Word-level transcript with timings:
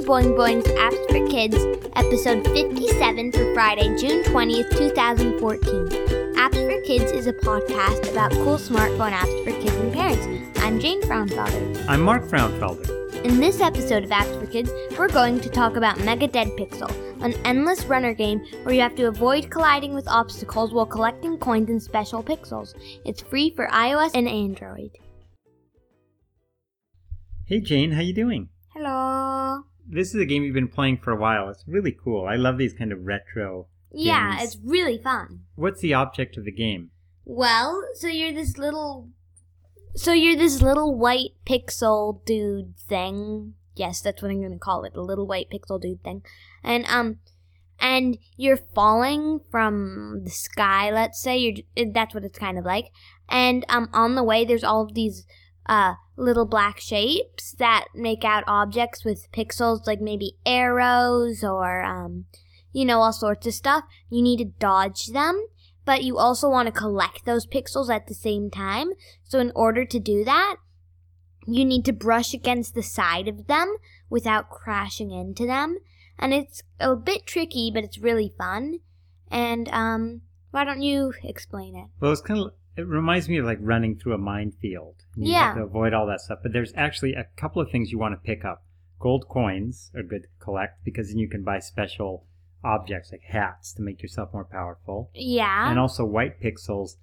to 0.00 0.06
Boing 0.06 0.36
Boing's 0.36 0.66
Apps 0.66 1.06
for 1.08 1.28
Kids, 1.28 1.56
episode 1.94 2.44
57 2.54 3.32
for 3.32 3.54
Friday, 3.54 3.96
June 3.98 4.22
20th, 4.24 4.70
2014. 4.78 5.88
Apps 6.36 6.54
for 6.54 6.82
Kids 6.86 7.12
is 7.12 7.26
a 7.26 7.32
podcast 7.32 8.10
about 8.10 8.32
cool 8.32 8.56
smartphone 8.56 9.12
apps 9.12 9.44
for 9.44 9.50
kids 9.50 9.74
and 9.76 9.92
parents. 9.92 10.58
I'm 10.60 10.80
Jane 10.80 11.02
Frauenfelder. 11.02 11.84
I'm 11.86 12.00
Mark 12.00 12.24
Frauenfelder. 12.24 13.24
In 13.24 13.40
this 13.40 13.60
episode 13.60 14.04
of 14.04 14.10
Apps 14.10 14.40
for 14.40 14.46
Kids, 14.46 14.70
we're 14.98 15.08
going 15.08 15.38
to 15.40 15.50
talk 15.50 15.76
about 15.76 16.00
Mega 16.00 16.28
Dead 16.28 16.48
Pixel, 16.48 16.90
an 17.22 17.34
endless 17.44 17.84
runner 17.84 18.14
game 18.14 18.40
where 18.62 18.74
you 18.74 18.80
have 18.80 18.94
to 18.96 19.08
avoid 19.08 19.50
colliding 19.50 19.92
with 19.92 20.08
obstacles 20.08 20.72
while 20.72 20.86
collecting 20.86 21.36
coins 21.36 21.68
and 21.68 21.82
special 21.82 22.22
pixels. 22.22 22.74
It's 23.04 23.20
free 23.20 23.52
for 23.54 23.66
iOS 23.68 24.12
and 24.14 24.28
Android. 24.28 24.96
Hey 27.44 27.60
Jane, 27.60 27.92
how 27.92 28.00
you 28.00 28.14
doing? 28.14 28.48
Hello. 28.72 29.39
This 29.92 30.14
is 30.14 30.20
a 30.20 30.24
game 30.24 30.44
you've 30.44 30.54
been 30.54 30.68
playing 30.68 30.98
for 30.98 31.10
a 31.10 31.16
while. 31.16 31.48
It's 31.48 31.64
really 31.66 31.92
cool. 31.92 32.26
I 32.26 32.36
love 32.36 32.58
these 32.58 32.72
kind 32.72 32.92
of 32.92 33.04
retro. 33.04 33.66
Yeah, 33.92 34.38
games. 34.38 34.54
it's 34.54 34.62
really 34.64 34.98
fun. 34.98 35.40
What's 35.56 35.80
the 35.80 35.94
object 35.94 36.36
of 36.36 36.44
the 36.44 36.52
game? 36.52 36.90
Well, 37.24 37.82
so 37.94 38.06
you're 38.06 38.32
this 38.32 38.56
little 38.56 39.08
so 39.94 40.12
you're 40.12 40.36
this 40.36 40.62
little 40.62 40.96
white 40.96 41.32
pixel 41.44 42.24
dude 42.24 42.76
thing. 42.78 43.54
Yes, 43.74 44.00
that's 44.00 44.22
what 44.22 44.30
I'm 44.30 44.40
going 44.40 44.52
to 44.52 44.58
call 44.58 44.84
it, 44.84 44.94
the 44.94 45.00
little 45.00 45.26
white 45.26 45.48
pixel 45.50 45.80
dude 45.80 46.02
thing. 46.04 46.22
And 46.62 46.86
um 46.86 47.18
and 47.80 48.18
you're 48.36 48.58
falling 48.74 49.40
from 49.50 50.22
the 50.24 50.30
sky, 50.30 50.90
let's 50.90 51.20
say. 51.20 51.38
You're 51.38 51.92
that's 51.92 52.14
what 52.14 52.24
it's 52.24 52.38
kind 52.38 52.58
of 52.58 52.64
like. 52.64 52.86
And 53.28 53.64
um 53.68 53.88
on 53.92 54.14
the 54.14 54.24
way 54.24 54.44
there's 54.44 54.64
all 54.64 54.82
of 54.82 54.94
these 54.94 55.26
uh 55.66 55.94
little 56.20 56.46
black 56.46 56.78
shapes 56.78 57.52
that 57.58 57.86
make 57.94 58.24
out 58.24 58.44
objects 58.46 59.04
with 59.04 59.30
pixels 59.32 59.86
like 59.86 60.00
maybe 60.00 60.36
arrows 60.44 61.42
or 61.42 61.82
um 61.82 62.26
you 62.72 62.84
know 62.84 63.00
all 63.00 63.12
sorts 63.12 63.46
of 63.46 63.54
stuff. 63.54 63.84
You 64.08 64.22
need 64.22 64.38
to 64.38 64.44
dodge 64.44 65.06
them 65.08 65.46
but 65.84 66.04
you 66.04 66.18
also 66.18 66.48
want 66.48 66.66
to 66.66 66.72
collect 66.72 67.24
those 67.24 67.46
pixels 67.46 67.92
at 67.92 68.06
the 68.06 68.14
same 68.14 68.50
time. 68.50 68.92
So 69.24 69.38
in 69.40 69.50
order 69.54 69.84
to 69.84 69.98
do 69.98 70.24
that, 70.24 70.56
you 71.46 71.64
need 71.64 71.84
to 71.86 71.92
brush 71.92 72.34
against 72.34 72.74
the 72.74 72.82
side 72.82 73.28
of 73.28 73.46
them 73.46 73.76
without 74.08 74.50
crashing 74.50 75.10
into 75.10 75.46
them. 75.46 75.78
And 76.18 76.34
it's 76.34 76.62
a 76.78 76.94
bit 76.94 77.26
tricky, 77.26 77.70
but 77.72 77.82
it's 77.82 77.98
really 77.98 78.32
fun. 78.36 78.80
And 79.30 79.68
um, 79.70 80.20
why 80.50 80.64
don't 80.64 80.82
you 80.82 81.12
explain 81.24 81.74
it? 81.74 81.88
Well, 81.98 82.12
it's 82.12 82.20
kind 82.20 82.40
of 82.40 82.52
it 82.76 82.86
reminds 82.86 83.28
me 83.28 83.36
of 83.38 83.44
like 83.44 83.58
running 83.60 83.98
through 83.98 84.14
a 84.14 84.18
minefield. 84.18 84.96
You 85.16 85.32
Yeah. 85.32 85.46
have 85.48 85.56
to 85.56 85.62
avoid 85.64 85.92
all 85.92 86.06
that 86.06 86.20
stuff. 86.20 86.38
But 86.42 86.52
there's 86.52 86.72
actually 86.74 87.14
a 87.14 87.24
couple 87.36 87.60
of 87.60 87.70
things 87.70 87.90
you 87.90 87.98
want 87.98 88.14
to 88.14 88.26
pick 88.26 88.44
up. 88.44 88.64
Gold 88.98 89.26
coins 89.28 89.90
are 89.94 90.02
good 90.02 90.22
to 90.22 90.28
collect 90.44 90.84
because 90.84 91.08
then 91.08 91.18
you 91.18 91.28
can 91.28 91.42
buy 91.42 91.58
special 91.58 92.26
objects 92.62 93.10
like 93.10 93.22
hats 93.22 93.72
to 93.74 93.82
make 93.82 94.02
yourself 94.02 94.32
more 94.32 94.44
powerful. 94.44 95.10
Yeah. 95.14 95.70
and 95.70 95.78
also 95.78 96.04
white 96.04 96.40
pixels 96.40 96.96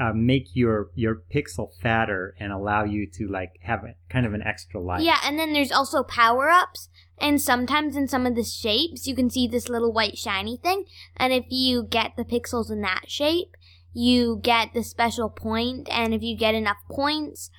uh, 0.00 0.12
make 0.14 0.46
your 0.54 0.90
your 0.94 1.22
pixel 1.32 1.68
fatter 1.80 2.34
and 2.40 2.50
allow 2.50 2.82
you 2.82 3.06
to 3.06 3.28
like 3.28 3.52
have 3.60 3.84
a, 3.84 3.94
kind 4.08 4.24
of 4.26 4.32
an 4.34 4.42
extra 4.42 4.80
life. 4.80 5.02
Yeah, 5.02 5.18
and 5.22 5.38
then 5.38 5.52
there's 5.52 5.70
also 5.70 6.02
power 6.02 6.48
ups, 6.48 6.88
and 7.18 7.40
sometimes 7.40 7.94
in 7.94 8.08
some 8.08 8.26
of 8.26 8.34
the 8.34 8.42
shapes, 8.42 9.06
you 9.06 9.14
can 9.14 9.28
see 9.30 9.46
this 9.46 9.68
little 9.68 9.92
white 9.92 10.16
shiny 10.16 10.56
thing. 10.56 10.86
And 11.16 11.32
if 11.32 11.44
you 11.50 11.84
get 11.84 12.16
the 12.16 12.24
pixels 12.24 12.70
in 12.70 12.80
that 12.80 13.02
shape, 13.10 13.54
you 13.92 14.40
get 14.42 14.72
the 14.74 14.82
special. 14.82 15.34
And 15.44 16.14
if 16.14 16.22
you 16.22 16.36
get 16.36 16.54
enough 16.54 16.78
points, 16.90 17.50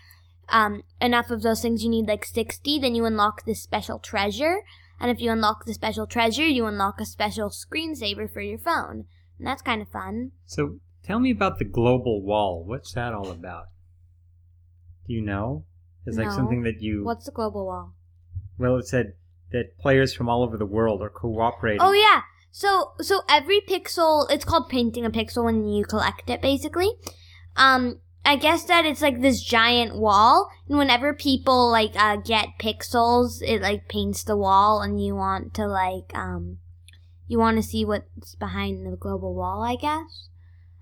um, 0.49 0.83
enough 0.99 1.31
of 1.31 1.41
those 1.41 1.61
things, 1.61 1.83
you 1.83 1.89
need 1.89 2.07
like 2.07 2.25
60, 2.25 2.79
then 2.79 2.95
you 2.95 3.05
unlock 3.05 3.45
this 3.45 3.61
special 3.61 3.99
treasure. 3.99 4.61
And 4.99 5.11
if 5.11 5.19
you 5.19 5.31
unlock 5.31 5.65
the 5.65 5.73
special 5.73 6.07
treasure, 6.07 6.47
you 6.47 6.65
unlock 6.65 6.99
a 7.01 7.05
special 7.05 7.49
screensaver 7.49 8.31
for 8.31 8.41
your 8.41 8.59
phone. 8.59 9.05
And 9.37 9.47
that's 9.47 9.61
kind 9.61 9.81
of 9.81 9.89
fun. 9.89 10.31
So 10.45 10.79
tell 11.03 11.19
me 11.19 11.31
about 11.31 11.59
the 11.59 11.65
global 11.65 12.21
wall. 12.21 12.63
What's 12.65 12.93
that 12.93 13.13
all 13.13 13.29
about? 13.29 13.65
Do 15.07 15.13
you 15.13 15.21
know? 15.21 15.65
It's 16.05 16.17
like 16.17 16.27
No. 16.27 16.35
something 16.35 16.63
that 16.63 16.81
you. 16.81 17.03
What's 17.03 17.25
the 17.25 17.31
global 17.31 17.65
wall? 17.65 17.93
Well, 18.57 18.77
it 18.77 18.87
said 18.87 19.13
that 19.51 19.77
players 19.77 20.13
from 20.13 20.29
all 20.29 20.43
over 20.43 20.57
the 20.57 20.65
world 20.65 21.01
are 21.01 21.09
cooperating. 21.09 21.81
Oh 21.81 21.91
yeah. 21.93 22.21
So 22.55 22.91
so 23.01 23.21
every 23.27 23.61
pixel 23.61 24.29
it's 24.29 24.45
called 24.45 24.69
painting 24.69 25.05
a 25.05 25.09
pixel 25.09 25.43
when 25.43 25.67
you 25.67 25.83
collect 25.83 26.29
it 26.29 26.39
basically. 26.39 26.91
Um 27.57 27.99
I 28.23 28.35
guess 28.35 28.63
that 28.65 28.85
it's 28.85 29.01
like 29.01 29.21
this 29.21 29.43
giant 29.43 29.97
wall 29.97 30.49
and 30.69 30.77
whenever 30.77 31.15
people 31.15 31.71
like 31.71 31.93
uh 31.95 32.17
get 32.17 32.59
pixels 32.59 33.41
it 33.41 33.59
like 33.61 33.89
paints 33.89 34.23
the 34.23 34.37
wall 34.37 34.81
and 34.81 35.03
you 35.03 35.15
want 35.15 35.55
to 35.55 35.65
like 35.65 36.11
um 36.13 36.59
you 37.27 37.39
want 37.39 37.57
to 37.57 37.63
see 37.63 37.83
what's 37.83 38.35
behind 38.35 38.85
the 38.85 38.97
global 38.97 39.33
wall, 39.33 39.63
I 39.63 39.75
guess. 39.75 40.29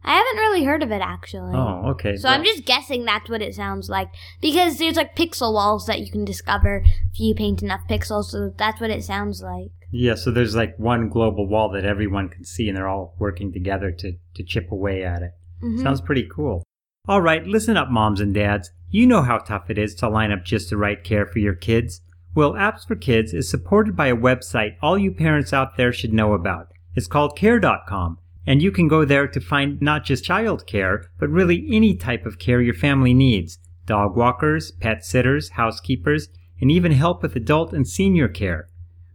I 0.03 0.13
haven't 0.15 0.37
really 0.37 0.63
heard 0.63 0.81
of 0.83 0.91
it 0.91 1.01
actually. 1.01 1.53
Oh, 1.55 1.89
okay. 1.91 2.17
So 2.17 2.27
I'm 2.27 2.43
just 2.43 2.65
guessing 2.65 3.05
that's 3.05 3.29
what 3.29 3.41
it 3.41 3.53
sounds 3.53 3.89
like 3.89 4.09
because 4.41 4.77
there's 4.77 4.95
like 4.95 5.15
pixel 5.15 5.53
walls 5.53 5.85
that 5.85 5.99
you 5.99 6.11
can 6.11 6.25
discover 6.25 6.83
if 7.13 7.19
you 7.19 7.35
paint 7.35 7.61
enough 7.61 7.81
pixels. 7.89 8.25
So 8.25 8.53
that's 8.57 8.81
what 8.81 8.89
it 8.89 9.03
sounds 9.03 9.41
like. 9.41 9.71
Yeah, 9.91 10.15
so 10.15 10.31
there's 10.31 10.55
like 10.55 10.77
one 10.79 11.09
global 11.09 11.47
wall 11.47 11.69
that 11.71 11.85
everyone 11.85 12.29
can 12.29 12.45
see, 12.45 12.67
and 12.69 12.77
they're 12.77 12.87
all 12.87 13.13
working 13.19 13.51
together 13.51 13.91
to, 13.91 14.13
to 14.35 14.43
chip 14.43 14.71
away 14.71 15.03
at 15.03 15.21
it. 15.21 15.31
Mhm. 15.61 15.83
Sounds 15.83 16.01
pretty 16.01 16.27
cool. 16.33 16.63
All 17.07 17.21
right, 17.21 17.45
listen 17.45 17.75
up, 17.77 17.89
moms 17.89 18.21
and 18.21 18.33
dads. 18.33 18.71
You 18.89 19.05
know 19.05 19.21
how 19.21 19.39
tough 19.39 19.69
it 19.69 19.77
is 19.77 19.93
to 19.95 20.07
line 20.09 20.31
up 20.31 20.45
just 20.45 20.69
the 20.69 20.77
right 20.77 21.03
care 21.03 21.25
for 21.25 21.39
your 21.39 21.55
kids. 21.55 22.01
Well, 22.33 22.53
Apps 22.53 22.87
for 22.87 22.95
Kids 22.95 23.33
is 23.33 23.49
supported 23.49 23.95
by 23.95 24.07
a 24.07 24.15
website 24.15 24.75
all 24.81 24.97
you 24.97 25.11
parents 25.11 25.51
out 25.51 25.75
there 25.75 25.91
should 25.91 26.13
know 26.13 26.33
about. 26.33 26.69
It's 26.95 27.07
called 27.07 27.35
care.com, 27.37 28.17
and 28.45 28.61
you 28.61 28.71
can 28.71 28.87
go 28.87 29.05
there 29.05 29.27
to 29.27 29.39
find 29.39 29.81
not 29.81 30.03
just 30.03 30.23
child 30.23 30.65
care, 30.65 31.05
but 31.19 31.29
really 31.29 31.67
any 31.71 31.95
type 31.95 32.25
of 32.25 32.39
care 32.39 32.61
your 32.61 32.73
family 32.73 33.13
needs 33.13 33.57
dog 33.85 34.15
walkers, 34.15 34.71
pet 34.71 35.03
sitters, 35.03 35.49
housekeepers, 35.49 36.29
and 36.61 36.71
even 36.71 36.91
help 36.91 37.21
with 37.21 37.35
adult 37.35 37.73
and 37.73 37.87
senior 37.87 38.27
care. 38.27 38.69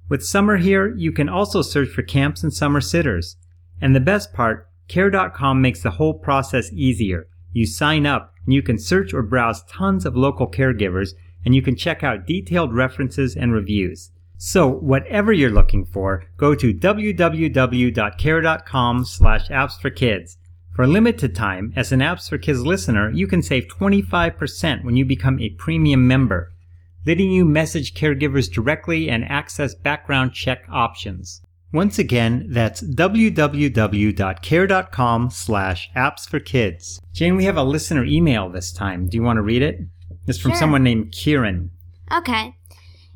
With 0.09 0.25
summer 0.25 0.57
here, 0.57 0.95
you 0.95 1.13
can 1.13 1.29
also 1.29 1.63
search 1.63 1.89
for 1.89 2.03
camps 2.03 2.43
and 2.43 2.53
summer 2.53 2.81
sitters. 2.81 3.37
And 3.81 3.95
the 3.95 4.01
best 4.01 4.33
part, 4.33 4.69
care.com 4.89 5.63
makes 5.63 5.83
the 5.83 5.93
whole 5.93 6.15
process 6.15 6.73
easier. 6.73 7.29
You 7.53 7.67
sign 7.67 8.07
up 8.07 8.35
and 8.45 8.53
you 8.53 8.63
can 8.63 8.79
search 8.79 9.15
or 9.15 9.23
browse 9.23 9.63
tons 9.65 10.05
of 10.05 10.17
local 10.17 10.51
caregivers 10.51 11.11
and 11.45 11.55
you 11.55 11.63
can 11.63 11.77
check 11.77 12.03
out 12.03 12.27
detailed 12.27 12.75
references 12.75 13.37
and 13.37 13.53
reviews. 13.53 14.11
So, 14.39 14.69
whatever 14.69 15.33
you're 15.33 15.51
looking 15.51 15.85
for, 15.85 16.25
go 16.37 16.55
to 16.55 16.73
www.care.com 16.75 19.05
slash 19.05 19.49
apps 19.49 19.81
for 19.81 19.91
kids. 19.91 20.37
For 20.75 20.83
a 20.83 20.87
limited 20.87 21.35
time, 21.35 21.73
as 21.75 21.91
an 21.91 22.01
Apps 22.01 22.29
for 22.29 22.37
Kids 22.37 22.61
listener, 22.67 23.11
you 23.11 23.27
can 23.27 23.41
save 23.41 23.67
25% 23.69 24.85
when 24.85 24.95
you 24.97 25.07
become 25.07 25.41
a 25.41 25.49
premium 25.51 26.07
member 26.07 26.53
letting 27.07 27.31
you 27.31 27.45
message 27.45 27.95
caregivers 27.95 28.53
directly 28.53 29.09
and 29.09 29.25
access 29.27 29.77
background 29.77 30.33
check 30.33 30.65
options. 30.69 31.41
Once 31.73 31.99
again, 32.01 32.47
that's 32.51 32.83
www.care.com 32.83 33.31
slash 35.31 35.91
apps 35.97 36.29
for 36.29 36.41
kids. 36.41 37.01
Jane, 37.13 37.37
we 37.37 37.45
have 37.45 37.57
a 37.57 37.63
listener 37.63 38.05
email 38.05 38.49
this 38.51 38.73
time. 38.73 39.07
Do 39.09 39.17
you 39.17 39.23
want 39.23 39.37
to 39.37 39.43
read 39.43 39.63
it? 39.63 39.79
It's 40.27 40.39
from 40.39 40.51
Sure. 40.53 40.59
someone 40.59 40.83
named 40.83 41.13
Kieran. 41.13 41.71
Okay. 42.13 42.57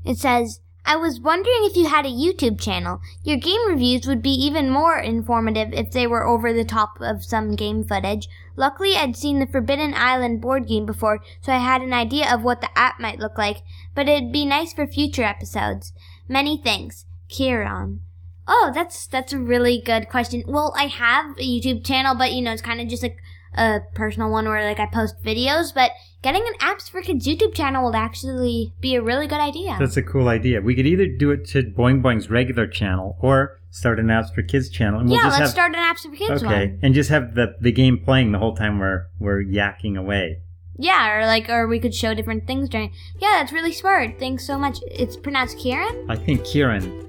It 0.04 0.18
says, 0.18 0.60
I 0.90 0.96
was 0.96 1.20
wondering 1.20 1.60
if 1.60 1.76
you 1.76 1.86
had 1.86 2.04
a 2.04 2.08
YouTube 2.08 2.60
channel. 2.60 3.00
Your 3.22 3.36
game 3.36 3.60
reviews 3.68 4.08
would 4.08 4.22
be 4.22 4.32
even 4.32 4.70
more 4.70 4.98
informative 4.98 5.72
if 5.72 5.92
they 5.92 6.04
were 6.04 6.26
over 6.26 6.52
the 6.52 6.64
top 6.64 6.96
of 7.00 7.22
some 7.22 7.54
game 7.54 7.84
footage. 7.84 8.28
Luckily, 8.56 8.96
I'd 8.96 9.14
seen 9.16 9.38
the 9.38 9.46
Forbidden 9.46 9.94
Island 9.94 10.40
board 10.40 10.66
game 10.66 10.86
before, 10.86 11.20
so 11.42 11.52
I 11.52 11.58
had 11.58 11.80
an 11.80 11.92
idea 11.92 12.28
of 12.34 12.42
what 12.42 12.60
the 12.60 12.76
app 12.76 12.98
might 12.98 13.20
look 13.20 13.38
like, 13.38 13.58
but 13.94 14.08
it'd 14.08 14.32
be 14.32 14.44
nice 14.44 14.72
for 14.72 14.84
future 14.84 15.22
episodes. 15.22 15.92
Many 16.26 16.60
thanks. 16.60 17.06
Kieran. 17.28 18.00
Oh, 18.48 18.72
that's 18.74 19.06
that's 19.06 19.32
a 19.32 19.38
really 19.38 19.80
good 19.80 20.08
question. 20.08 20.42
Well, 20.48 20.74
I 20.76 20.86
have 20.88 21.38
a 21.38 21.48
YouTube 21.48 21.86
channel, 21.86 22.16
but 22.16 22.32
you 22.32 22.42
know, 22.42 22.52
it's 22.52 22.62
kind 22.62 22.80
of 22.80 22.88
just 22.88 23.04
like 23.04 23.18
a 23.54 23.78
personal 23.94 24.32
one 24.32 24.48
where 24.48 24.64
like 24.64 24.80
I 24.80 24.86
post 24.86 25.22
videos, 25.22 25.72
but 25.72 25.92
getting 26.22 26.46
an 26.46 26.54
Apps 26.60 26.88
for 26.90 27.02
Kids 27.02 27.26
YouTube 27.26 27.54
channel 27.54 27.86
would 27.86 27.94
actually 27.94 28.72
be 28.80 28.94
a 28.94 29.02
really 29.02 29.26
good 29.26 29.40
idea. 29.40 29.76
That's 29.78 29.96
a 29.96 30.02
cool 30.02 30.28
idea. 30.28 30.60
We 30.60 30.74
could 30.74 30.86
either 30.86 31.06
do 31.06 31.30
it 31.30 31.46
to 31.48 31.62
Boing 31.62 32.02
Boing's 32.02 32.28
regular 32.30 32.66
channel 32.66 33.16
or 33.20 33.58
start 33.70 33.98
an 33.98 34.08
Apps 34.08 34.34
for 34.34 34.42
Kids 34.42 34.68
channel. 34.68 35.00
And 35.00 35.08
we'll 35.08 35.16
yeah, 35.18 35.24
just 35.24 35.40
let's 35.40 35.50
have, 35.50 35.50
start 35.50 35.74
an 35.74 35.80
Apps 35.80 36.02
for 36.02 36.14
Kids 36.14 36.42
Okay, 36.42 36.46
one. 36.46 36.54
Okay, 36.54 36.78
and 36.82 36.94
just 36.94 37.08
have 37.10 37.34
the, 37.34 37.56
the 37.60 37.72
game 37.72 37.98
playing 37.98 38.32
the 38.32 38.38
whole 38.38 38.54
time 38.54 38.78
we're, 38.78 39.06
we're 39.18 39.42
yakking 39.42 39.98
away. 39.98 40.40
Yeah, 40.76 41.18
or 41.18 41.26
like, 41.26 41.50
or 41.50 41.66
we 41.66 41.78
could 41.78 41.94
show 41.94 42.14
different 42.14 42.46
things 42.46 42.70
during. 42.70 42.92
Yeah, 43.18 43.40
that's 43.40 43.52
really 43.52 43.72
smart. 43.72 44.18
Thanks 44.18 44.46
so 44.46 44.58
much. 44.58 44.78
It's 44.86 45.16
pronounced 45.16 45.58
Kieran. 45.58 46.06
I 46.08 46.16
think 46.16 46.42
Kieran. 46.44 47.06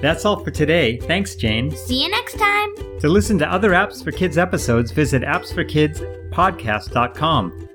That's 0.00 0.24
all 0.24 0.42
for 0.42 0.50
today. 0.50 0.96
Thanks, 0.96 1.34
Jane. 1.34 1.70
See 1.72 2.02
you 2.02 2.10
next 2.10 2.38
time. 2.38 2.74
To 3.00 3.08
listen 3.08 3.38
to 3.38 3.52
other 3.52 3.72
Apps 3.72 4.02
for 4.02 4.12
Kids 4.12 4.38
episodes, 4.38 4.90
visit 4.90 5.20
appsforkidspodcast.com. 5.22 7.68